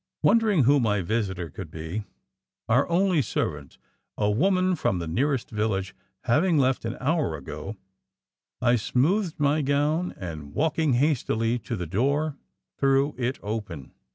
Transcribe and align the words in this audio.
Wondering 0.23 0.63
who 0.63 0.79
my 0.79 1.03
visitor 1.03 1.51
could 1.51 1.69
be 1.69 2.05
our 2.67 2.89
only 2.89 3.21
servant, 3.21 3.77
a 4.17 4.31
woman 4.31 4.75
from 4.75 4.97
the 4.97 5.05
nearest 5.05 5.51
village, 5.51 5.93
having 6.23 6.57
left 6.57 6.85
an 6.85 6.97
hour 6.99 7.37
ago 7.37 7.77
I 8.63 8.77
smoothed 8.77 9.39
my 9.39 9.61
gown 9.61 10.15
and 10.17 10.55
walking 10.55 10.93
hastily 10.93 11.59
to 11.59 11.75
the 11.75 11.85
door 11.85 12.35
threw 12.79 13.13
it 13.15 13.37
open. 13.43 13.91